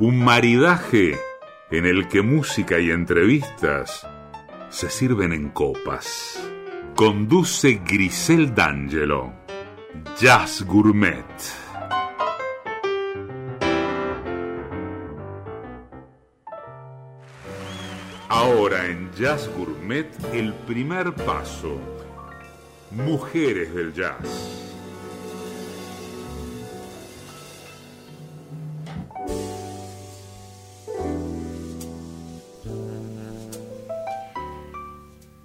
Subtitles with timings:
[0.00, 1.18] Un maridaje
[1.70, 4.06] en el que música y entrevistas
[4.70, 6.42] se sirven en copas.
[6.96, 9.34] Conduce Grisel D'Angelo.
[10.18, 11.26] Jazz Gourmet.
[18.30, 21.78] Ahora en Jazz Gourmet el primer paso.
[22.90, 24.69] Mujeres del Jazz.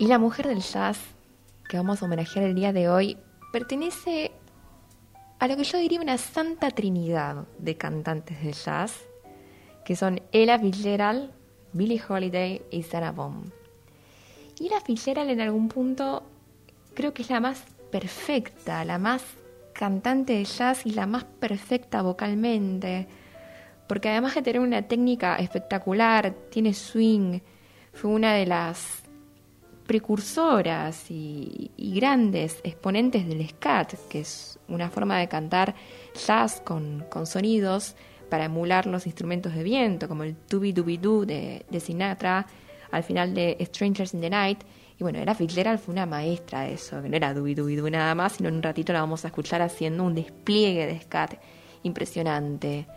[0.06, 1.00] Y la mujer del jazz
[1.68, 3.18] que vamos a homenajear el día de hoy
[3.52, 4.34] pertenece
[5.40, 9.04] a lo que yo diría una santa trinidad de cantantes del jazz,
[9.84, 11.32] que son Ella Fitzgerald,
[11.74, 13.52] Billie Holiday y Sarah Vaughan.
[14.60, 16.22] Y Ella Fitzgerald en algún punto
[16.94, 19.24] creo que es la más perfecta, la más
[19.74, 23.08] cantante de jazz y la más perfecta vocalmente,
[23.88, 27.40] porque además de tener una técnica espectacular, tiene swing,
[27.92, 29.05] fue una de las
[29.86, 35.76] precursoras y, grandes exponentes del scat, que es una forma de cantar
[36.14, 37.96] jazz con, sonidos
[38.30, 42.46] para emular los instrumentos de viento, como el Tubi Dubi Doo de, de Sinatra,
[42.92, 44.64] al final de Strangers in the Night.
[44.98, 47.90] Y bueno, era Fitzgerald fue una maestra de eso, que no era Dubi Dubi Doo
[47.90, 51.36] nada más, sino en un ratito la vamos a escuchar haciendo un despliegue de scat
[51.84, 52.88] impresionante.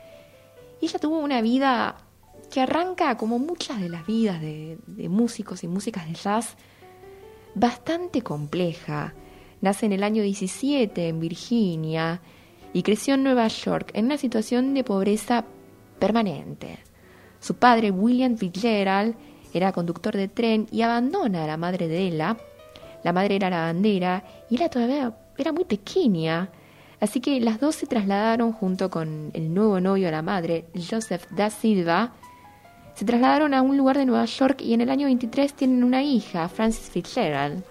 [0.80, 1.96] Y ella tuvo una vida
[2.50, 6.56] que arranca como muchas de las vidas de, de músicos y músicas de jazz,
[7.58, 9.14] bastante compleja.
[9.60, 12.20] Nace en el año 17 en Virginia
[12.72, 15.44] y creció en Nueva York en una situación de pobreza
[15.98, 16.78] permanente.
[17.40, 19.16] Su padre, William Fitzgerald,
[19.52, 22.36] era conductor de tren y abandona a la madre de ella.
[23.02, 26.50] La madre era la bandera y ella todavía era muy pequeña.
[27.00, 31.26] Así que las dos se trasladaron junto con el nuevo novio de la madre, Joseph
[31.30, 32.12] da Silva,
[32.98, 36.02] se trasladaron a un lugar de Nueva York y en el año 23 tienen una
[36.02, 37.62] hija, Frances Fitzgerald.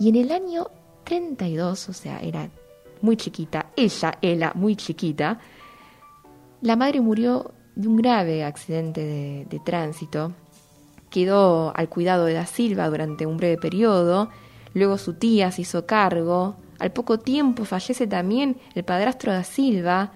[0.00, 0.68] Y en el año
[1.04, 2.48] 32, o sea, era
[3.02, 5.38] muy chiquita, ella, ella, muy chiquita,
[6.62, 10.32] la madre murió de un grave accidente de, tránsito.
[11.10, 14.30] Quedó al cuidado de Da Silva durante un breve periodo,
[14.72, 20.12] luego su tía se hizo cargo, al poco tiempo fallece también el padrastro Da Silva,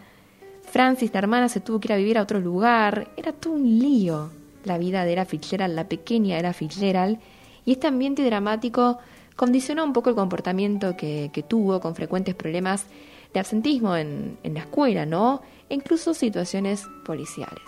[0.71, 3.09] Francis, la hermana, se tuvo que ir a vivir a otro lugar.
[3.17, 4.31] Era todo un lío
[4.65, 7.19] la vida de Era Fitzgerald, la pequeña Era Fitzgerald.
[7.65, 8.99] Y este ambiente dramático
[9.35, 12.87] condicionó un poco el comportamiento que, tuvo, con frecuentes problemas
[13.33, 15.43] de absentismo en, la escuela, ¿no?
[15.69, 17.63] E incluso situaciones policiales.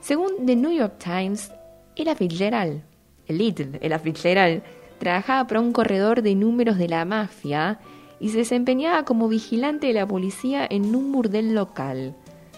[0.00, 1.50] Según The New York Times,
[1.96, 2.82] Era Fitzgerald,
[3.26, 4.62] el Little Era Fitzgerald,
[4.98, 7.78] trabajaba para un corredor de números de la mafia
[8.20, 12.14] y se desempeñaba como vigilante de la policía en un burdel local.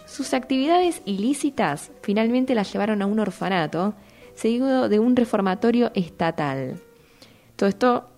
[0.07, 3.95] Sus actividades ilícitas finalmente las llevaron a un orfanato,
[4.35, 6.81] seguido de un reformatorio estatal.
[7.57, 8.09] Todo esto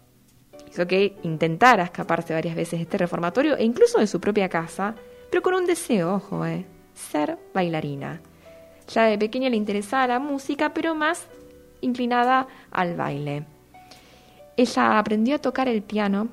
[0.70, 4.94] hizo que intentara escaparse varias veces de este reformatorio e incluso de su propia casa,
[5.30, 8.20] pero con un deseo, ojo, eh, ser bailarina.
[8.88, 11.26] Ya de pequeña le interesaba la música, pero más
[11.80, 13.44] inclinada al baile.
[14.56, 16.28] Ella aprendió a tocar el piano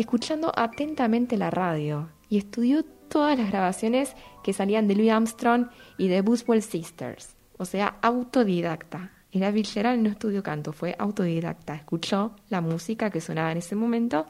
[0.00, 5.68] escuchando atentamente la radio y estudió todas las grabaciones que salían de Louis Armstrong
[5.98, 9.12] y de Buswell Sisters, o sea, autodidacta.
[9.32, 11.74] Era Fitzgerald no estudió canto, fue autodidacta.
[11.74, 14.26] Escuchó la música que sonaba en ese momento,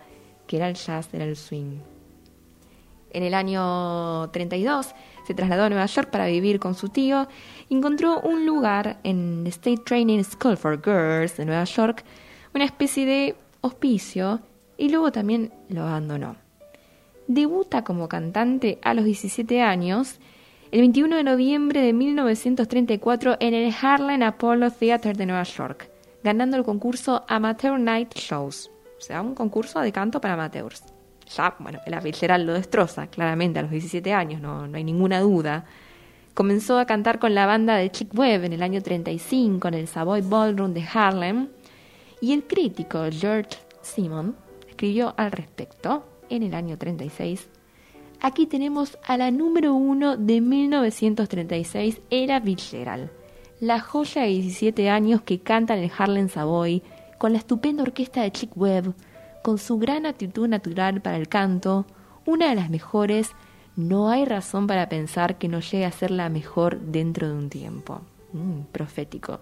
[0.46, 1.78] que era el jazz, era el swing.
[3.12, 4.94] En el año 32
[5.26, 7.28] se trasladó a Nueva York para vivir con su tío
[7.68, 12.04] y encontró un lugar en State Training School for Girls de Nueva York,
[12.54, 14.40] una especie de hospicio
[14.80, 16.36] y luego también lo abandonó.
[17.28, 20.18] Debuta como cantante a los 17 años
[20.72, 25.90] el 21 de noviembre de 1934 en el Harlem Apollo Theater de Nueva York,
[26.24, 30.82] ganando el concurso Amateur Night Shows, o sea, un concurso de canto para amateurs.
[31.36, 35.20] Ya, bueno, la Fitzgerald lo destroza, claramente, a los 17 años, no, no hay ninguna
[35.20, 35.66] duda.
[36.32, 39.88] Comenzó a cantar con la banda de Chick Webb en el año 35 en el
[39.88, 41.48] Savoy Ballroom de Harlem,
[42.22, 44.34] y el crítico George Simon
[44.80, 47.50] escribió al respecto en el año 36.
[48.22, 53.10] aquí tenemos a la número uno de 1936, Era Fitzgerald,
[53.60, 56.82] la joya de 17 años que canta en el Harlem Savoy,
[57.18, 58.94] con la estupenda orquesta de Chick Webb,
[59.42, 61.84] con su gran actitud natural para el canto,
[62.24, 63.32] una de las mejores,
[63.76, 67.50] no hay razón para pensar que no llegue a ser la mejor dentro de un
[67.50, 68.00] tiempo.
[68.32, 69.40] Mm, profético.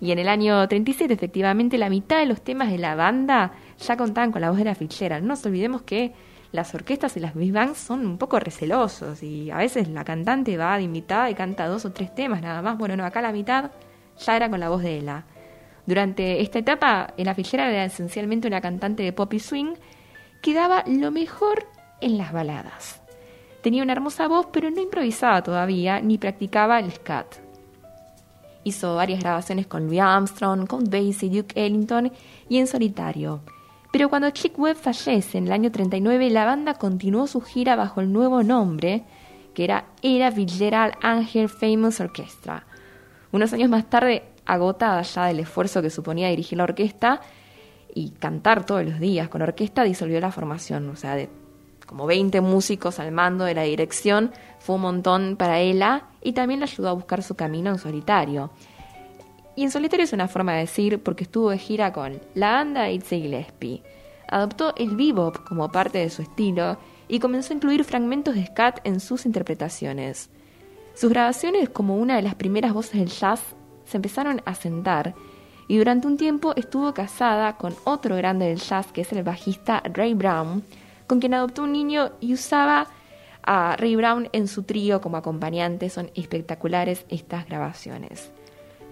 [0.00, 3.96] Y en el año 37, efectivamente, la mitad de los temas de la banda ya
[3.96, 5.20] contaban con la voz de la fichera.
[5.20, 6.14] No nos olvidemos que
[6.52, 10.56] las orquestas y las big bands son un poco recelosos y a veces la cantante
[10.56, 12.78] va de invitada y canta dos o tres temas nada más.
[12.78, 13.70] Bueno, no, acá la mitad
[14.18, 15.24] ya era con la voz de ella.
[15.86, 19.74] Durante esta etapa, la fichera era esencialmente una cantante de pop y swing
[20.42, 21.66] que daba lo mejor
[22.00, 23.02] en las baladas.
[23.62, 27.49] Tenía una hermosa voz, pero no improvisaba todavía ni practicaba el scat.
[28.64, 32.12] Hizo varias grabaciones con Louis Armstrong, con Basie, Duke Ellington
[32.48, 33.40] y en solitario.
[33.92, 38.00] Pero cuando Chick Webb fallece en el año 39, la banda continuó su gira bajo
[38.00, 39.04] el nuevo nombre,
[39.54, 42.64] que era Era Fitzgerald Angel Famous Orchestra.
[43.32, 47.20] Unos años más tarde, agotada ya del esfuerzo que suponía dirigir la orquesta
[47.94, 50.88] y cantar todos los días con orquesta, disolvió la formación.
[50.88, 51.28] O sea, de
[51.90, 56.60] como 20 músicos al mando de la dirección, fue un montón para ella y también
[56.60, 58.52] le ayudó a buscar su camino en solitario.
[59.56, 62.88] Y en solitario es una forma de decir porque estuvo de gira con la banda
[62.88, 63.82] Itzy Gillespie.
[64.28, 66.78] Adoptó el bebop como parte de su estilo
[67.08, 70.30] y comenzó a incluir fragmentos de scat en sus interpretaciones.
[70.94, 73.42] Sus grabaciones como una de las primeras voces del jazz
[73.84, 75.16] se empezaron a sentar
[75.66, 79.82] y durante un tiempo estuvo casada con otro grande del jazz que es el bajista
[79.92, 80.62] Ray Brown,
[81.10, 82.86] con quien adoptó un niño y usaba
[83.42, 85.90] a Ray Brown en su trío como acompañante.
[85.90, 88.30] Son espectaculares estas grabaciones.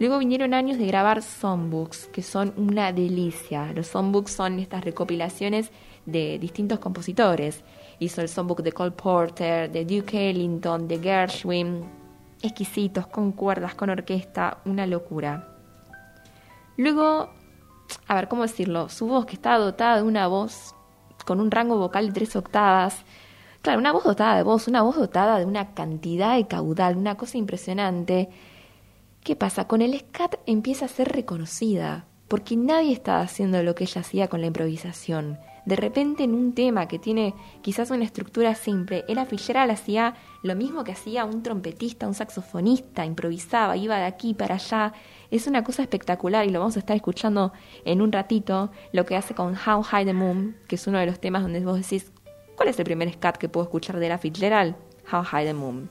[0.00, 3.72] Luego vinieron años de grabar songbooks, que son una delicia.
[3.72, 5.70] Los songbooks son estas recopilaciones
[6.06, 7.62] de distintos compositores.
[8.00, 11.84] Hizo el songbook de Cole Porter, de Duke Ellington, de Gershwin.
[12.42, 15.56] Exquisitos, con cuerdas, con orquesta, una locura.
[16.76, 17.30] Luego,
[18.08, 18.88] a ver, ¿cómo decirlo?
[18.88, 20.74] Su voz, que estaba dotada de una voz
[21.28, 23.04] con un rango vocal de tres octavas.
[23.62, 27.16] Claro, una voz dotada de voz, una voz dotada de una cantidad de caudal, una
[27.16, 28.30] cosa impresionante
[29.28, 29.66] ¿Qué pasa?
[29.66, 34.28] Con el scat empieza a ser reconocida, porque nadie estaba haciendo lo que ella hacía
[34.28, 35.38] con la improvisación.
[35.66, 40.56] De repente en un tema que tiene quizás una estructura simple, Ella Fitzgerald hacía lo
[40.56, 44.94] mismo que hacía un trompetista, un saxofonista, improvisaba, iba de aquí para allá.
[45.30, 47.52] Es una cosa espectacular y lo vamos a estar escuchando
[47.84, 51.06] en un ratito, lo que hace con How High the Moon, que es uno de
[51.06, 52.10] los temas donde vos decís,
[52.56, 54.74] ¿cuál es el primer scat que puedo escuchar de Ella Fitzgerald?
[55.12, 55.90] How High the Moon.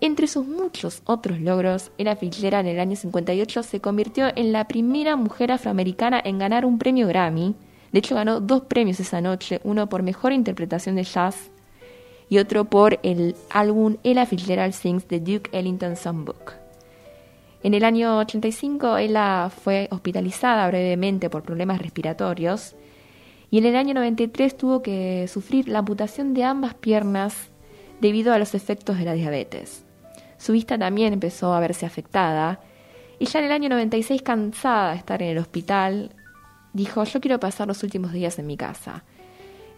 [0.00, 4.68] Entre sus muchos otros logros, Ella Fitzgerald en el año 58 se convirtió en la
[4.68, 7.56] primera mujer afroamericana en ganar un premio Grammy.
[7.92, 11.50] De hecho, ganó dos premios esa noche, uno por mejor interpretación de jazz
[12.28, 16.61] y otro por el álbum Ella Fitzgerald Sings The Duke Ellington Songbook.
[17.62, 22.74] En el año 85 ella fue hospitalizada brevemente por problemas respiratorios
[23.50, 27.50] y en el año 93 tuvo que sufrir la amputación de ambas piernas
[28.00, 29.84] debido a los efectos de la diabetes.
[30.38, 32.60] Su vista también empezó a verse afectada
[33.20, 36.10] y ya en el año 96, cansada de estar en el hospital,
[36.72, 39.04] dijo, yo quiero pasar los últimos días en mi casa.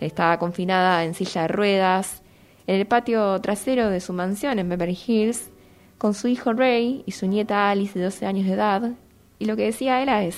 [0.01, 2.23] Estaba confinada en silla de ruedas,
[2.67, 5.51] en el patio trasero de su mansión en Beverly Hills,
[5.99, 8.93] con su hijo Ray y su nieta Alice de 12 años de edad,
[9.39, 10.37] y lo que decía ella es,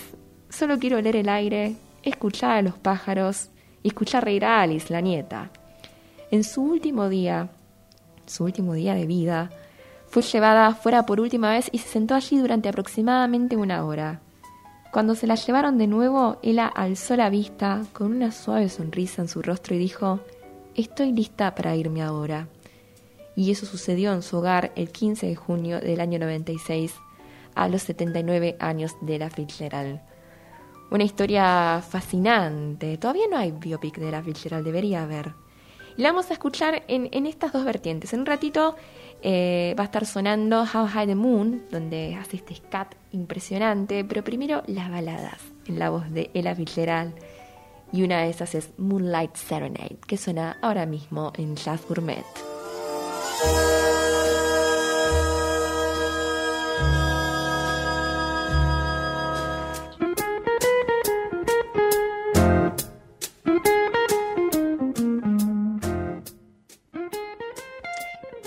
[0.49, 3.51] solo quiero leer el aire, escuchar a los pájaros
[3.83, 5.51] y escuchar reír a Alice, la nieta.
[6.31, 7.51] En su último día,
[8.27, 9.51] su último día de vida,
[10.09, 14.21] fue llevada fuera por última vez y se sentó allí durante aproximadamente una hora.
[14.93, 19.29] Cuando se la llevaron de nuevo, ella alzó la vista con una suave sonrisa en
[19.29, 20.21] su rostro y dijo,
[20.75, 22.49] Estoy lista para irme ahora.
[23.37, 26.95] Y eso sucedió en su hogar el 15 de junio del año 96,
[27.55, 30.00] a los 79 años de la Fitzgerald.
[30.90, 32.97] Una historia fascinante.
[32.97, 35.33] Todavía no hay biopic de la Fitzgerald, debería haber.
[35.97, 38.12] Y la vamos a escuchar en, en estas dos vertientes.
[38.12, 38.76] En un ratito
[39.23, 44.23] eh, va a estar sonando How High the Moon, donde hace este scat impresionante, pero
[44.23, 47.14] primero las baladas en la voz de Ella Fitzgerald.
[47.93, 52.56] Y una de esas es Moonlight Serenade, que suena ahora mismo en Jazz Gourmet.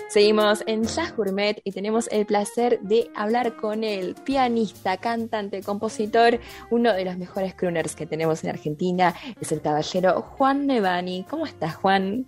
[0.10, 6.39] Seguimos en Jazz Gourmet y tenemos el placer de hablar con el pianista, cantante, compositor,
[6.72, 11.27] uno de los mejores crooners que tenemos en Argentina, es el caballero Juan Nevani.
[11.29, 12.25] ¿Cómo estás, Juan?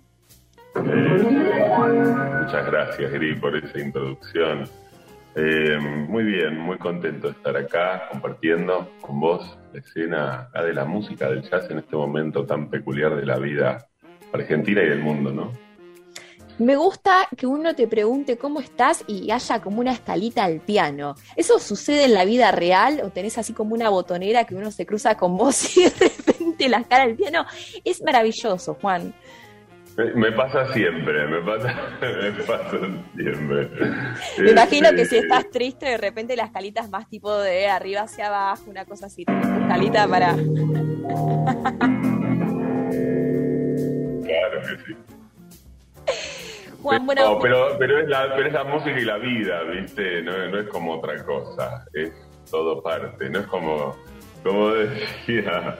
[0.74, 4.68] Muchas gracias, Gri, por esa introducción.
[5.34, 10.84] Eh, muy bien, muy contento de estar acá compartiendo con vos la escena de la
[10.84, 13.88] música, del jazz en este momento tan peculiar de la vida
[14.32, 15.52] argentina y del mundo, ¿no?
[16.58, 21.14] Me gusta que uno te pregunte cómo estás y haya como una escalita al piano.
[21.34, 24.84] ¿Eso sucede en la vida real o tenés así como una botonera que uno se
[24.84, 27.46] cruza con vos y de repente la escala al piano?
[27.84, 29.14] Es maravilloso, Juan.
[29.96, 32.78] Me pasa siempre, me pasa, me pasa
[33.14, 33.68] siempre.
[34.38, 37.68] Me imagino que si este, estás triste, de repente la escalita es más tipo de
[37.68, 40.34] arriba hacia abajo, una cosa así, escalita para...
[44.24, 44.96] Claro que sí.
[46.82, 50.22] Juan, bueno, pero, pero, es la, pero es la música y la vida, ¿viste?
[50.22, 52.10] No, no es como otra cosa, es
[52.50, 53.96] todo parte, no es como,
[54.42, 55.78] como decía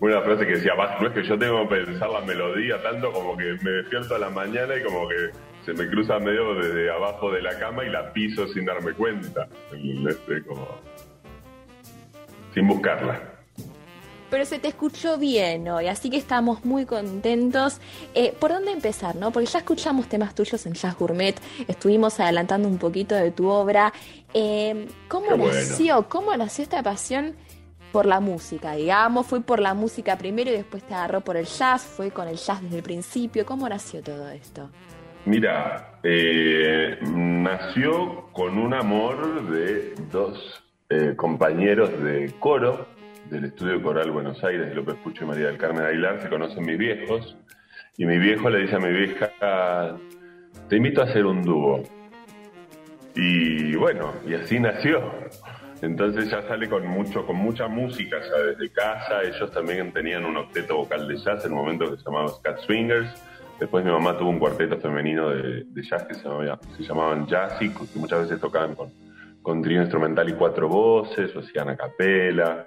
[0.00, 3.36] una frase que decía, no es que yo tengo que pensar la melodía tanto como
[3.36, 5.30] que me despierto a la mañana y como que
[5.64, 9.48] se me cruza medio desde abajo de la cama y la piso sin darme cuenta.
[9.72, 10.66] Este, como,
[12.52, 13.34] sin buscarla.
[14.30, 17.80] Pero se te escuchó bien hoy, así que estamos muy contentos.
[18.14, 19.30] Eh, ¿Por dónde empezar, no?
[19.30, 21.36] Porque ya escuchamos temas tuyos en Jazz Gourmet,
[21.68, 23.92] estuvimos adelantando un poquito de tu obra.
[24.32, 26.08] Eh, ¿Cómo nació?
[26.08, 27.36] ¿Cómo nació esta pasión
[27.94, 31.44] por la música, digamos, fue por la música primero y después te agarró por el
[31.44, 33.46] jazz, fue con el jazz desde el principio.
[33.46, 34.68] ¿Cómo nació todo esto?
[35.26, 42.88] Mira, eh, nació con un amor de dos eh, compañeros de coro
[43.30, 46.76] del Estudio Coral Buenos Aires, López Pucho y María del Carmen Aguilar, se conocen mis
[46.76, 47.36] viejos,
[47.96, 49.96] y mi viejo le dice a mi vieja,
[50.68, 51.84] te invito a hacer un dúo.
[53.14, 55.12] Y bueno, y así nació.
[55.84, 59.22] Entonces ya sale con mucho, con mucha música ya desde casa.
[59.22, 62.60] Ellos también tenían un octeto vocal de jazz en un momento que se llamaba Scat
[62.60, 63.10] Swingers.
[63.60, 66.24] Después mi mamá tuvo un cuarteto femenino de, jazz que se,
[66.84, 68.90] llamaban Jazzy, que muchas veces tocaban con,
[69.42, 72.66] con trío instrumental y cuatro voces, o hacían a capela.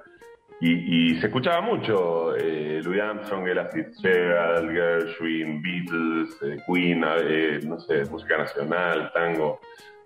[0.60, 7.80] Y, se escuchaba mucho eh, Louis Armstrong, Ella Fitzgerald, Gershwin, Beatles, eh, Queen, eh, no
[7.80, 9.60] sé, música nacional, tango,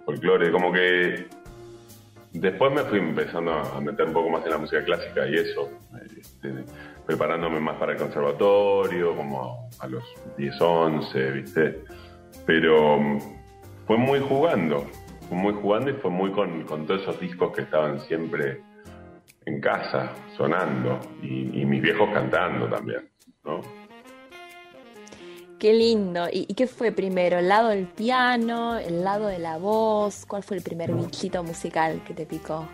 [0.05, 1.27] folclore, como que
[2.33, 5.69] Después me fui empezando a meter un poco más en la música clásica y eso,
[6.17, 6.63] este,
[7.05, 10.03] preparándome más para el conservatorio, como a los
[10.37, 11.83] 10, 11, ¿viste?
[12.45, 13.19] Pero mm,
[13.85, 14.87] fue muy jugando,
[15.27, 18.61] fue muy jugando y fue muy con, todos esos discos que estaban siempre
[19.45, 23.09] en casa, sonando, y mis viejos cantando también,
[23.43, 23.59] ¿no?
[25.61, 26.27] Qué lindo.
[26.31, 27.37] ¿Y, qué fue primero?
[27.37, 28.79] ¿El lado del piano?
[28.79, 30.25] ¿El lado de la voz?
[30.25, 32.67] ¿Cuál fue el primer bichito musical que te picó?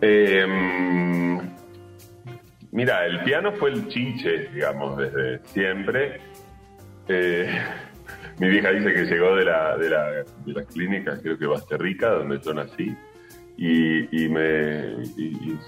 [0.00, 1.40] Em,
[2.70, 6.20] mira, el piano fue el chiche, digamos, desde siempre.
[7.08, 7.50] Eh,
[8.38, 12.10] mi vieja dice que llegó de la, de la, de las clínicas, creo que Basterrica,
[12.10, 12.96] donde yo nací
[13.56, 15.58] y, me y,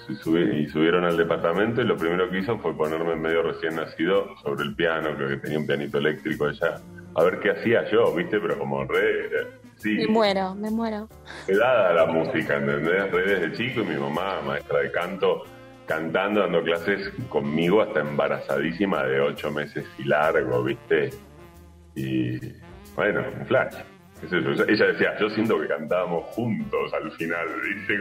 [0.73, 4.64] subieron al departamento y lo primero que hizo fue ponerme en medio recién nacido sobre
[4.64, 6.81] el piano, creo que tenía un pianito eléctrico allá,
[7.14, 8.40] a ver qué hacía yo, ¿viste?
[8.40, 9.47] Pero como re...
[9.76, 11.09] Sí, me muero, me muero.
[11.47, 13.11] Dada la música, ¿entendés?
[13.11, 15.45] Re desde chico y mi mamá, maestra de canto,
[15.87, 21.11] cantando, dando clases conmigo hasta embarazadísima de ocho meses y largo, ¿viste?
[21.95, 22.38] Y
[22.95, 23.75] bueno, un flash.
[24.23, 27.99] Ella decía, yo siento que cantábamos juntos al final, ¿viste?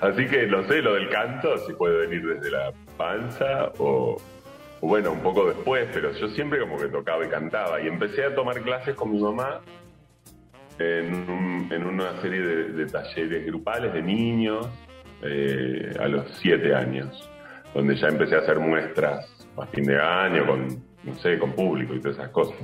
[0.00, 4.16] Así que no sé, lo del canto, si puede venir desde la panza o,
[4.80, 7.80] bueno, un poco después, pero yo siempre como que tocaba y cantaba.
[7.80, 9.60] Y empecé a tomar clases con mi mamá
[10.78, 14.68] en, una serie de, talleres grupales de niños
[15.22, 17.30] eh, a los siete años,
[17.74, 20.68] donde ya empecé a hacer muestras a fin de año con,
[21.04, 22.56] no sé, con público y todas esas cosas.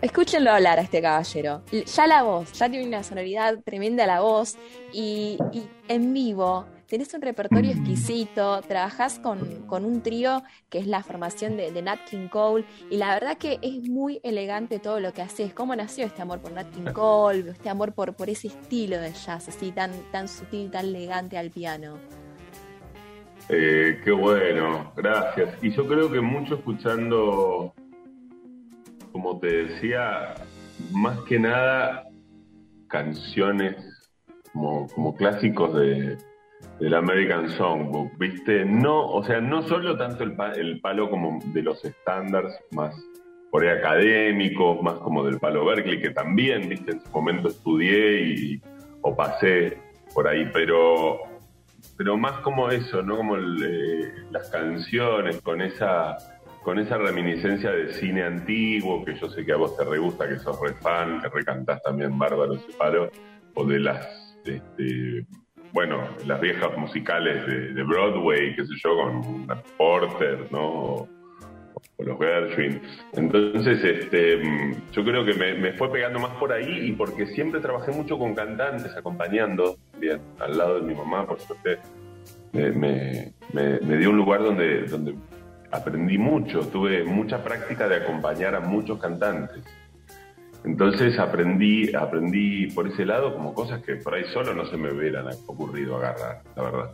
[0.00, 1.62] Escúchenlo hablar a este caballero.
[1.72, 4.56] Ya la voz, ya tiene una sonoridad tremenda la voz
[4.92, 5.38] y,
[5.88, 11.82] en vivo tenés un repertorio exquisito, trabajás con, un trío que es la formación de,
[11.82, 15.52] Nat King Cole y la verdad que es muy elegante todo lo que haces.
[15.52, 19.12] ¿Cómo nació este amor por Nat King Cole, este amor por, por ese estilo de
[19.12, 21.98] jazz así tan, tan sutil, tan elegante al piano?
[23.48, 25.56] Eh, qué bueno, gracias.
[25.60, 27.74] Y yo creo que mucho escuchando
[29.20, 30.34] como te decía,
[30.92, 32.04] más que nada
[32.86, 33.74] canciones
[34.52, 36.16] como, clásicos de,
[36.78, 38.64] del American Songbook, ¿viste?
[38.64, 42.94] No, o sea, no solo tanto el, el palo como de los estándares más
[43.50, 46.92] por ahí académicos, más como del palo Berkeley, que también, ¿viste?
[46.92, 48.62] En su momento estudié y,
[49.02, 49.78] o pasé
[50.14, 51.18] por ahí, pero,
[51.96, 53.16] pero más como eso, ¿no?
[53.16, 56.16] Como eh, las canciones con esa
[56.68, 60.28] con esa reminiscencia de cine antiguo, que yo sé que a vos te re gusta,
[60.28, 63.10] que sos re fan, que recantás también Bárbaro Separo,
[63.54, 65.24] o de las, este,
[65.72, 69.46] bueno, las viejas musicales de, Broadway, qué sé yo, con
[69.78, 70.60] Porter, ¿no?
[70.60, 71.08] O,
[72.00, 72.82] los Gershwin.
[73.14, 74.42] Entonces, este,
[74.92, 78.34] yo creo que me, fue pegando más por ahí y porque siempre trabajé mucho con
[78.34, 81.78] cantantes, acompañando, bien, al lado de mi mamá, por suerte,
[82.52, 84.86] me, me dio un lugar donde
[85.70, 89.62] aprendí mucho, tuve mucha práctica de acompañar a muchos cantantes.
[90.64, 94.92] Entonces aprendí, aprendí por ese lado como cosas que por ahí solo no se me
[94.92, 96.90] hubieran ocurrido agarrar, la verdad.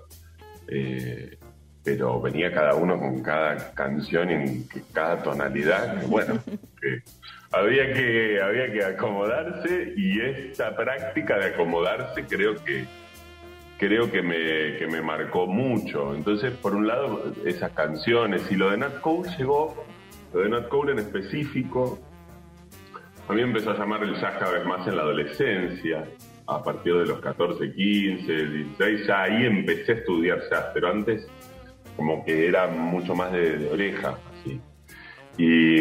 [0.68, 1.38] Eh,
[1.82, 6.42] pero venía cada uno con cada canción en cada tonalidad, que bueno,
[6.80, 7.02] que
[7.52, 12.86] había que, había que acomodarse y esta práctica de acomodarse creo que
[13.78, 16.14] creo que me, que me marcó mucho.
[16.14, 19.84] Entonces, por un lado, esas canciones y lo de Nat Cole llegó,
[20.32, 21.98] lo de Nat Cole en específico,
[23.28, 26.04] a mí empezó a llamar el jazz cada vez más en la adolescencia,
[26.46, 31.26] a partir de los 14, 15, 16, ya ahí empecé a estudiar jazz, pero antes
[31.96, 34.60] como que era mucho más de, oreja, así.
[35.38, 35.80] Y,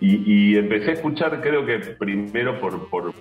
[0.00, 3.12] y, empecé a escuchar, creo que primero por, por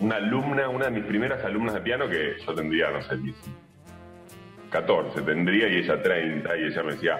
[0.00, 3.16] una alumna, una de mis primeras alumnas de piano, que yo tendría, no sé,
[4.70, 7.18] 14 tendría y ella 30, y ella me decía,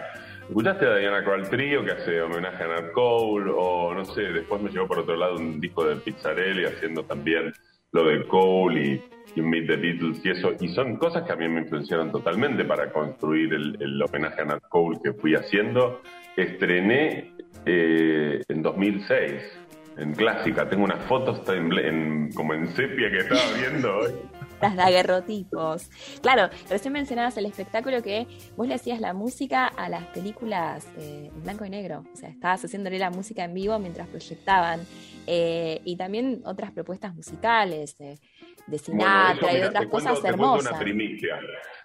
[0.49, 3.51] ¿escuchaste a Diana Kroll Trio que hace homenaje a Nat Cole?
[3.55, 7.53] O no sé, después me llevó por otro lado un disco de Pizzarelli haciendo también
[7.93, 9.03] lo de Cole
[9.35, 12.65] y, Meet the Beatles y eso, y son cosas que a mí me influenciaron totalmente
[12.65, 16.01] para construir el, homenaje a Nat Cole que fui haciendo.
[16.37, 19.68] Estrené eh, en 2006
[19.99, 20.69] en clásica.
[20.69, 24.13] Tengo unas fotos en, como en sepia que estaba viendo hoy.
[24.61, 25.89] Las daguerrotipos.
[26.21, 28.27] Claro, recién mencionabas el espectáculo que
[28.57, 32.05] vos le hacías la música a las películas eh, en blanco y negro.
[32.13, 34.81] O sea, estabas haciéndole la música en vivo mientras proyectaban.
[35.27, 37.97] Eh, y también otras propuestas musicales.
[37.99, 40.65] de Sinatra y otras cosas hermosas.
[40.65, 41.39] Te cuento una primicia.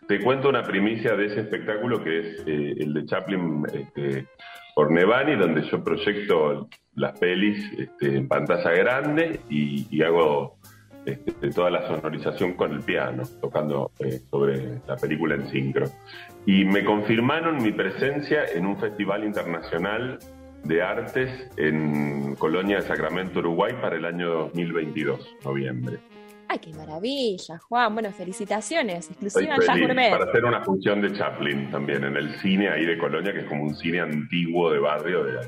[0.07, 4.27] Te cuento una primicia de ese espectáculo que es eh, el de Chaplin este,
[4.75, 10.57] por Nevani, donde yo proyecto las pelis este, en pantalla grande y, hago
[11.05, 15.85] este, toda la sonorización con el piano, tocando eh, sobre la película en sincro.
[16.45, 20.19] Y me confirmaron mi presencia en un festival internacional
[20.63, 25.99] de artes en Colonia de Sacramento, Uruguay, para el año 2022, noviembre.
[26.53, 27.95] ¡Ay, qué maravilla, Juan!
[27.95, 32.95] Bueno, felicitaciones, exclusiva Para hacer una función de Chaplin también en el cine ahí de
[32.95, 35.39] Colonia, que es como un cine antiguo de barrio de,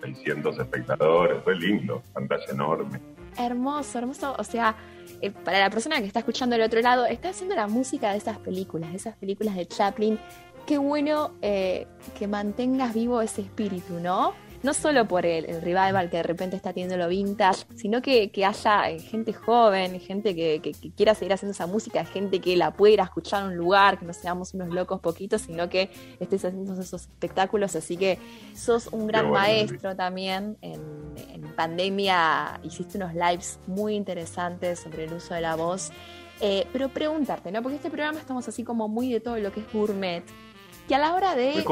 [0.00, 1.42] 600 espectadores.
[1.42, 3.00] Fue lindo, pantalla enorme.
[3.36, 4.36] Hermoso, hermoso.
[4.38, 4.76] O sea,
[5.20, 8.18] eh, para la persona que está escuchando del otro lado, está haciendo la música de
[8.18, 10.20] esas películas, de esas películas de Chaplin.
[10.68, 14.34] Qué bueno eh, que mantengas vivo ese espíritu, ¿no?
[14.64, 18.90] No solo por el, revival que de repente está teniendo lo vintage, sino que, haya
[18.90, 23.00] eh, gente joven, gente que, quiera seguir haciendo esa música, gente que la pueda ir
[23.02, 26.80] a escuchar en un lugar, que no seamos unos locos poquitos, sino que estés haciendo
[26.80, 27.76] esos espectáculos.
[27.76, 28.18] Así que
[28.56, 30.56] sos un gran maestro también.
[30.62, 31.04] En,
[31.54, 35.92] pandemia hiciste unos lives muy interesantes sobre el uso de la voz.
[36.40, 37.62] Eh, pero preguntarte, ¿no?
[37.62, 40.24] Porque este programa estamos así como muy de todo lo que es gourmet.
[40.88, 41.62] Que a la hora de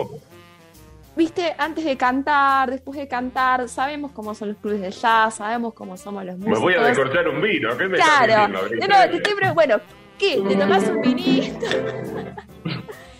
[1.16, 5.74] viste, antes de cantar, después de cantar, sabemos cómo son los clubes de jazz, sabemos
[5.74, 6.58] cómo somos los músicos.
[6.58, 9.80] Me voy a decortar un vino, ¿qué me Claro, no, te estoy, bueno,
[10.18, 10.40] ¿qué?
[10.46, 11.66] ¿Te tomás un vinito?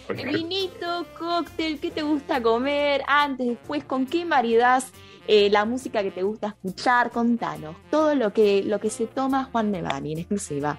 [0.24, 3.02] vinito, cóctel, ¿qué te gusta comer?
[3.06, 4.92] Antes, después, ¿con qué maridas
[5.26, 7.10] eh, la música que te gusta escuchar?
[7.10, 10.78] Contanos, todo lo que, lo que se toma Juan Nevani en exclusiva.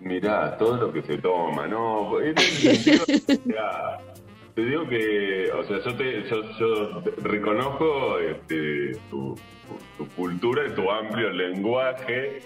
[0.00, 2.14] Mirá, todo lo que se toma, ¿no?
[4.54, 9.34] Te digo que, o sea, yo, te, yo, reconozco este, tu,
[10.14, 12.40] cultura y tu amplio lenguaje.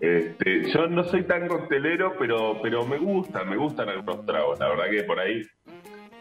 [0.00, 4.58] Este, yo no soy tan coctelero, pero, pero me gusta, me gustan algunos tragos.
[4.58, 5.42] La verdad que por ahí,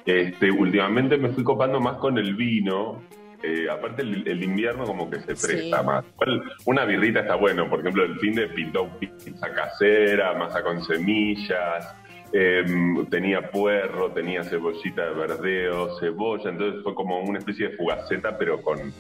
[0.06, 3.02] este, últimamente me fui copando más con el vino.
[3.44, 6.06] Eh, aparte el, invierno como que se presta más.
[6.66, 11.94] Una birrita está bueno, por ejemplo, el fin de pintó pizza casera, masa con semillas,
[12.36, 18.36] Em, tenía puerro, tenía cebollita de verdeo, cebolla, entonces fue como una especie de fugaceta,
[18.40, 18.92] pero con,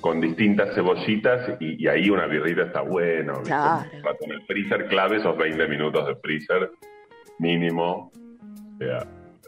[0.00, 3.40] con distintas cebollitas y, ahí una birrita está bueno.
[3.44, 3.88] Claro.
[4.18, 6.72] Con el freezer clave, esos 20 minutos de freezer
[7.38, 8.10] mínimo.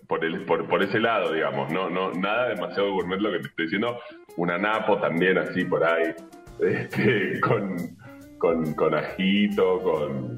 [0.06, 3.48] por, el, por, por, ese lado, digamos, no, no, nada demasiado gourmet lo que te
[3.48, 3.98] estoy diciendo.
[4.36, 6.14] Una napo también así por ahí,
[6.60, 7.76] este, con,
[8.38, 10.36] con, con ajito, con,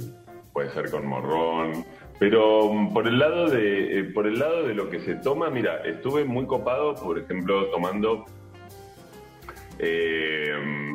[0.55, 1.85] puede ser con morrón.
[2.19, 5.51] Pero mm, por el lado de eh, por el lado de lo que se toma,
[5.51, 8.25] mira, estuve muy copado, por ejemplo, tomando
[9.79, 10.53] eh,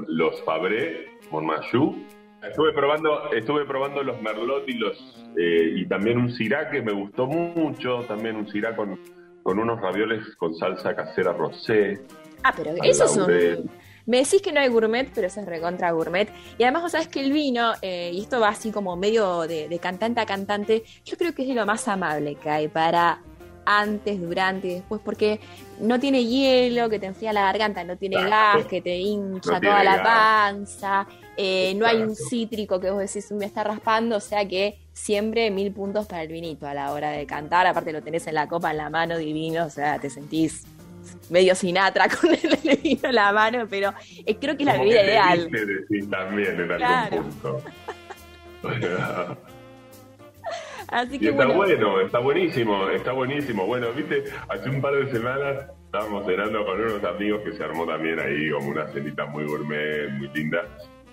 [0.08, 1.96] los Fabré, Monmachou.
[2.42, 4.98] Estuve probando, estuve probando los Merlot y los
[5.38, 9.00] eh, y también un Syrah que me gustó mucho, también un Syrah con,
[9.44, 12.02] con unos ravioles con salsa casera rosé.
[12.44, 13.70] Ah, pero eso es un...
[14.06, 16.30] Me decís que no hay gourmet, pero eso es recontra gourmet.
[16.58, 19.68] Y además vos sabés que el vino, eh, y esto va así como medio de,
[19.68, 23.22] de, cantante a cantante, yo creo que es de lo más amable que hay para
[23.66, 25.40] antes, durante y después, porque
[25.80, 29.84] no tiene hielo que te enfría la garganta, no tiene gas que te hincha toda
[29.84, 34.48] la panza, eh, no hay un cítrico que vos decís me está raspando, o sea
[34.48, 38.28] que siempre mil puntos para el vinito a la hora de cantar, aparte lo tenés
[38.28, 40.66] en la copa en la mano divino, o sea, te sentís
[41.30, 43.94] medio Sinatra con el vino en la mano, pero
[44.26, 45.50] eh, creo que es la bebida ideal.
[46.10, 47.62] también en algún punto.
[50.88, 52.02] Así que está bueno.
[52.02, 53.66] está buenísimo, está buenísimo.
[53.66, 57.86] Bueno, viste, hace un par de semanas estábamos cenando con unos amigos que se armó
[57.86, 60.66] también ahí como una cenita muy gourmet, muy linda.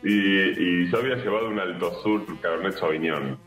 [0.02, 3.38] Y, yo había llevado un Alto Sur Cabernet Sauvignon,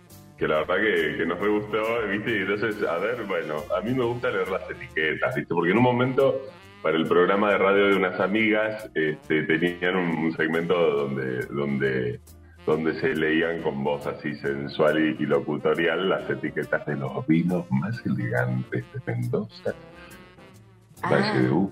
[0.41, 0.77] que la verdad
[1.17, 2.31] que, nos re gustó, ¿viste?
[2.31, 5.53] Y entonces, a ver, bueno, a mí me gusta leer las etiquetas, ¿viste?
[5.53, 6.41] Porque en un momento,
[6.81, 12.19] para el programa de radio de unas amigas, este, tenían un, segmento donde, donde
[12.65, 18.03] donde se leían con voz así sensual y, locutorial las etiquetas de los vinos más
[18.03, 19.75] elegantes de Mendoza.
[21.03, 21.71] Valle de U,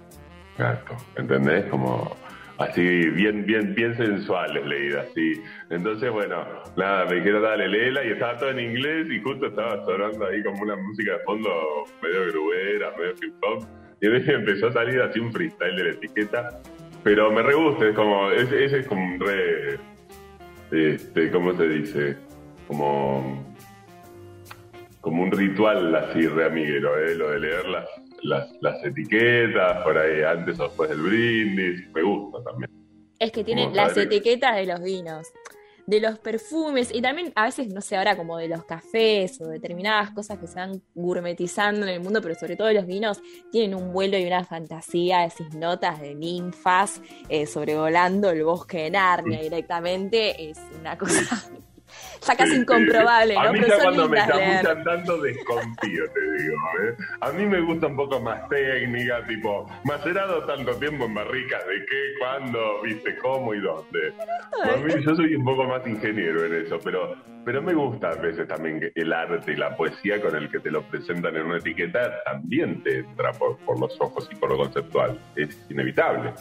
[0.60, 1.66] gato, ¿entendés?
[1.66, 2.16] Como
[2.60, 5.42] así bien, bien, bien sensuales leídas, así.
[5.70, 6.46] Entonces, bueno,
[6.78, 10.44] nada, me dijeron, dale, léela, y estaba todo en inglés, y justo estaba sonando ahí
[10.44, 11.50] como una música de fondo
[12.02, 13.66] medio gruera, medio hip hop,
[14.02, 16.62] y entonces empezó a salir así un freestyle de la etiqueta,
[17.04, 19.80] pero me re gusta, es como, ese es como un re
[20.72, 22.18] este, ¿cómo se dice?
[22.68, 23.44] Como,
[25.02, 27.16] como un ritual así re amiguero, ¿eh?
[27.16, 27.66] lo de leer
[28.24, 32.72] las, las, etiquetas por ahí antes o después del brindis, me gusta también.
[33.20, 35.28] Es que tienen las etiquetas de los vinos
[35.90, 39.48] de los perfumes y también a veces, no sé, ahora como de los cafés o
[39.48, 43.20] determinadas cosas que se van gourmetizando en el mundo, pero sobre todo los vinos
[43.52, 48.92] tienen un vuelo y una fantasía, esas notas de ninfas eh, sobrevolando el bosque de
[48.92, 51.50] Narnia directamente, es una cosa
[52.22, 53.42] ya casi incomprobable, ¿no?
[53.42, 56.58] A mí ya cuando me chamuchan tanto desconfío, te digo.
[56.84, 56.96] ¿eh?
[57.22, 61.86] A mí me gusta un poco más técnica, tipo, macerado tanto tiempo en barricas, de
[61.86, 64.14] qué, cuándo, viste, cómo y dónde.
[64.64, 68.16] A mí, yo soy un poco más ingeniero en eso, pero, pero me gusta a
[68.16, 71.58] veces también el arte y la poesía con el que te lo presentan en una
[71.58, 75.20] etiqueta también te entra por, por los ojos y por lo conceptual.
[75.36, 76.34] Es inevitable.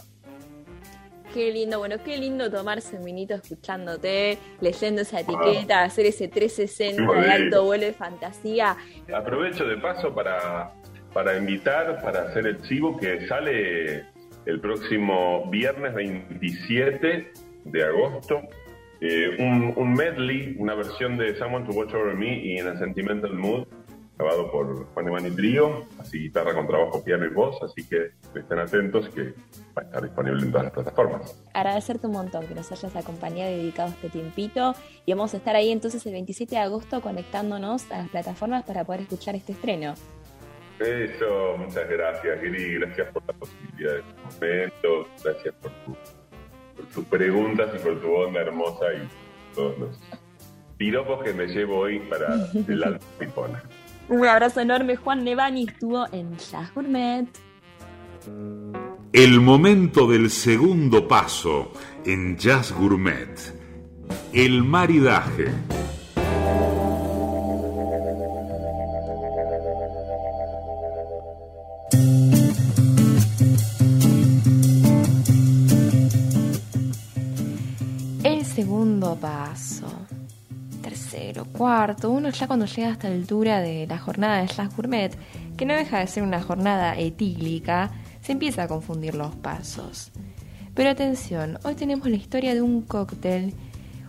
[1.33, 7.31] Qué lindo, bueno, qué lindo tomarse un escuchándote, leyendo esa etiqueta, hacer ese 360 de
[7.31, 8.77] alto vuelo de fantasía.
[9.14, 10.73] Aprovecho de paso para,
[11.12, 14.07] para invitar, para hacer el chivo que sale
[14.47, 17.33] el próximo viernes 27
[17.64, 18.41] de agosto.
[19.01, 22.79] Eh, un, un medley, una versión de Someone to Watch Over Me y In a
[22.79, 23.67] Sentimental Mood
[24.18, 28.59] grabado por Juan Emanuel Trío, así guitarra con trabajo, piano y voz, así que estén
[28.59, 29.35] atentos que
[29.76, 31.44] va a estar disponible en todas las plataformas.
[31.54, 34.74] Agradecerte un montón que nos hayas acompañado y dedicado este tiempito
[35.07, 38.85] y vamos a estar ahí entonces el 27 de agosto conectándonos a las plataformas para
[38.85, 39.94] poder escuchar este estreno.
[40.81, 45.72] Eso, muchas gracias, Giri, gracias por la posibilidad de este momento, gracias por,
[46.94, 50.00] tus preguntas y por tu onda hermosa y todos los
[50.76, 52.28] piropos que me llevo hoy para
[52.68, 53.62] el alma pipona.
[54.11, 57.29] Un abrazo enorme, Juan Nevani estuvo en Jazz Gourmet.
[59.12, 61.73] El momento del segundo paso
[62.07, 63.38] en Jazz Gourmet.
[64.33, 65.53] El maridaje.
[78.25, 79.67] El segundo paso
[81.53, 85.16] cuarto, uno ya cuando llega a esta altura de la jornada de Jazz Gourmet,
[85.57, 87.90] que no deja de ser una jornada etílica,
[88.21, 90.11] se empieza a confundir los pasos.
[90.75, 93.55] Pero atención, hoy tenemos la historia de un cóctel,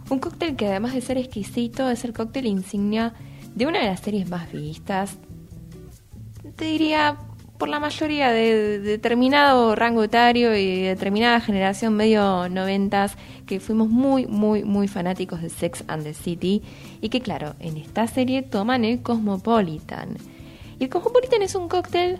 [0.09, 3.13] un cóctel que además de ser exquisito es el cóctel insignia
[3.55, 5.17] de una de las series más vistas,
[6.55, 7.17] te diría
[7.59, 14.25] por la mayoría de, determinado rango etario y determinada generación medio noventas que fuimos muy,
[14.25, 16.63] muy, muy fanáticos de Sex and the City
[17.01, 20.15] y que claro, en esta serie toman el Cosmopolitan.
[20.79, 22.19] Y el Cosmopolitan es un cóctel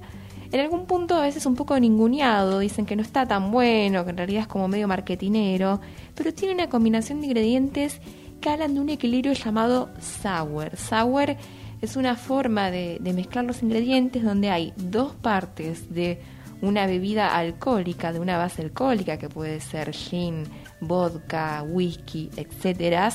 [0.52, 4.10] en algún punto a veces un poco ninguneado, dicen que no está tan bueno, que
[4.10, 5.80] en realidad es como medio marketinero,
[6.16, 8.02] pero tiene una combinación de ingredientes
[8.42, 10.76] que hablan de un equilibrio llamado sour.
[10.76, 11.38] Sour
[11.82, 16.22] es una forma de, mezclar los ingredientes donde hay dos partes de
[16.62, 20.44] una bebida alcohólica de una base alcohólica que puede ser gin,
[20.82, 23.12] vodka, whisky, etcétera,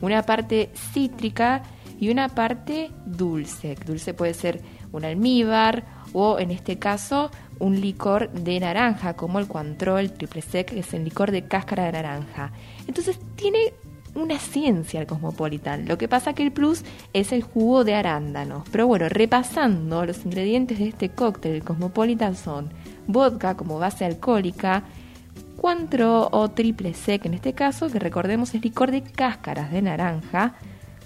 [0.00, 1.62] una parte cítrica
[1.98, 3.74] y una parte dulce.
[3.84, 9.48] Dulce puede ser un almíbar o en este caso un licor de naranja como el
[9.48, 12.52] Cointreau, triple sec, que es el licor de cáscara de naranja.
[12.86, 13.72] Entonces tiene
[14.20, 15.86] una ciencia el Cosmopolitan.
[15.86, 18.68] Lo que pasa que el plus es el jugo de arándanos.
[18.70, 22.70] Pero bueno, repasando los ingredientes de este cóctel, el Cosmopolitan son
[23.06, 24.84] vodka como base alcohólica,
[25.60, 30.54] Cointreau o triple sec en este caso, que recordemos es licor de cáscaras de naranja,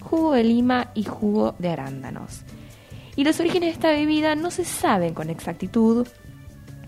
[0.00, 2.42] jugo de lima y jugo de arándanos.
[3.16, 6.06] Y los orígenes de esta bebida no se saben con exactitud.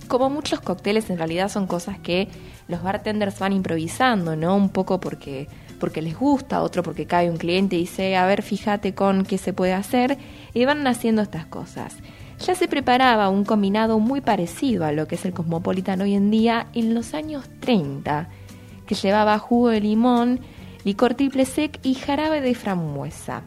[0.09, 2.29] Como muchos cócteles en realidad son cosas que
[2.69, 4.57] los bartenders van improvisando, ¿no?
[4.57, 5.49] Un poco porque
[5.85, 9.37] porque les gusta, otro porque cae un cliente y dice, a ver, fíjate con qué
[9.37, 10.16] se puede hacer,
[10.55, 11.97] y van haciendo estas cosas.
[12.38, 16.31] Ya se preparaba un combinado muy parecido a lo que es el Cosmopolitan hoy en
[16.31, 18.31] día en los años 30,
[18.87, 20.40] que llevaba jugo de limón,
[20.85, 23.42] licor triple sec y jarabe de frambuesa.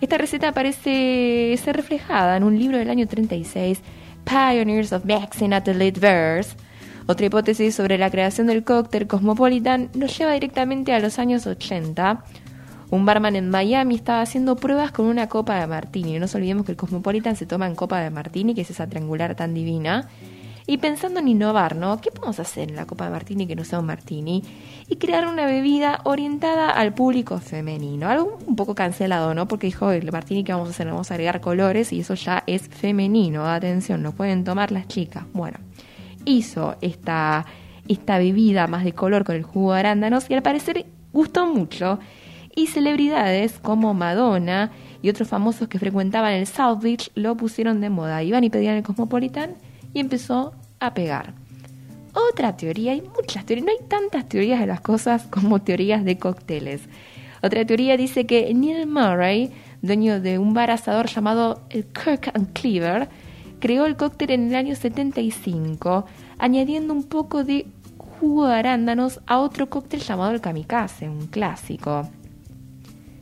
[0.00, 3.80] Esta receta parece ser reflejada en un libro del año 36,
[4.24, 6.54] Pioneers of Late Verse,
[7.08, 12.22] otra hipótesis sobre la creación del cóctel Cosmopolitan nos lleva directamente a los años 80.
[12.90, 16.12] Un barman en Miami estaba haciendo pruebas con una copa de martini.
[16.12, 18.86] No nos olvidemos que el Cosmopolitan se toma en copa de martini, que es esa
[18.86, 20.06] triangular tan divina.
[20.66, 21.98] Y pensando en innovar, ¿no?
[21.98, 24.44] ¿Qué podemos hacer en la copa de martini que no sea un martini?
[24.86, 28.10] Y crear una bebida orientada al público femenino.
[28.10, 29.48] Algo un poco cancelado, ¿no?
[29.48, 32.44] Porque dijo, el martini que vamos a hacer, vamos a agregar colores y eso ya
[32.46, 33.46] es femenino.
[33.46, 35.24] Atención, lo pueden tomar las chicas.
[35.32, 35.58] Bueno,
[36.24, 37.46] hizo esta,
[37.88, 41.98] esta bebida más de color con el jugo de arándanos y al parecer gustó mucho.
[42.54, 47.90] Y celebridades como Madonna y otros famosos que frecuentaban el South Beach lo pusieron de
[47.90, 48.22] moda.
[48.22, 49.54] Iban y pedían el Cosmopolitan
[49.94, 51.34] y empezó a pegar.
[52.30, 56.18] Otra teoría, hay muchas teorías, no hay tantas teorías de las cosas como teorías de
[56.18, 56.82] cócteles.
[57.42, 59.52] Otra teoría dice que Neil Murray,
[59.82, 63.08] dueño de un bar asador llamado el Kirk and Cleaver,
[63.58, 66.06] creó el cóctel en el año 75,
[66.38, 67.66] añadiendo un poco de
[67.96, 72.08] jugo de arándanos a otro cóctel llamado el kamikaze, un clásico.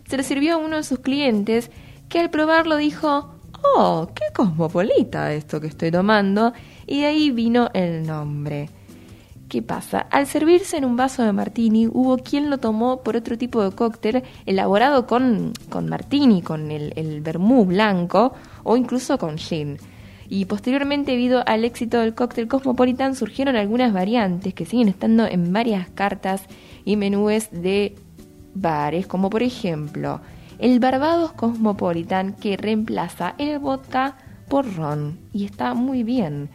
[0.08, 1.70] Se lo sirvió a uno de sus clientes
[2.08, 3.30] que al probarlo dijo,
[3.74, 6.52] ¡Oh, qué cosmopolita esto que estoy tomando!
[6.86, 8.70] Y de ahí vino el nombre.
[9.48, 10.00] ¿Qué pasa?
[10.10, 13.74] Al servirse en un vaso de martini, hubo quien lo tomó por otro tipo de
[13.74, 19.78] cóctel elaborado con, con martini, con el, el vermú blanco o incluso con gin
[20.28, 25.52] y posteriormente debido al éxito del cóctel Cosmopolitan surgieron algunas variantes que siguen estando en
[25.52, 26.42] varias cartas
[26.84, 27.94] y menúes de
[28.54, 30.20] bares, como por ejemplo
[30.58, 34.16] el Barbados Cosmopolitan que reemplaza el vodka
[34.48, 36.48] por ron y está muy bien.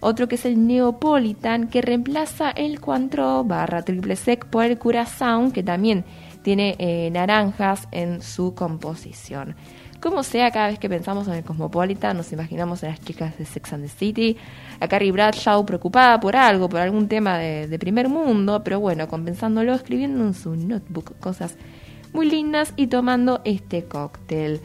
[0.00, 5.52] Otro que es el Neopolitan que reemplaza el Cointreau barra triple sec por el Curaçao
[5.52, 6.04] que también
[6.42, 9.56] tiene eh, naranjas en su composición.
[10.00, 13.44] Como sea, cada vez que pensamos en el Cosmopolitan, nos imaginamos a las chicas de
[13.44, 14.36] Sex and the City,
[14.78, 19.74] a Carrie Bradshaw preocupada por algo, por algún tema de, primer mundo, pero bueno, compensándolo,
[19.74, 21.56] escribiendo en su notebook cosas
[22.12, 24.60] muy lindas y tomando este cóctel.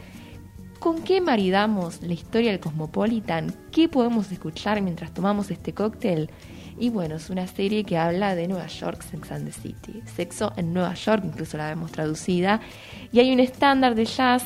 [0.78, 3.52] ¿Con qué maridamos la historia del Cosmopolitan?
[3.72, 6.30] ¿Qué podemos escuchar mientras tomamos este cóctel?
[6.78, 10.00] Y bueno, es una serie que habla de Nueva York, Sex and the City.
[10.14, 12.60] Sexo en Nueva York, incluso la vemos traducida.
[13.10, 14.44] Y hay un estándar de jazz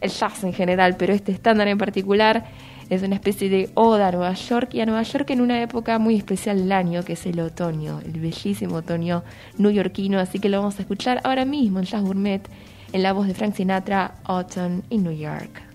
[0.00, 2.44] el jazz en general, pero este estándar en particular
[2.90, 5.98] es una especie de oda a Nueva York y a Nueva York en una época
[5.98, 9.22] muy especial del año, que es el otoño, el bellísimo otoño
[9.58, 12.42] newyorkino, así que lo vamos a escuchar ahora mismo en Jazz Gourmet,
[12.92, 15.69] en la voz de Frank Sinatra, Autumn in New York.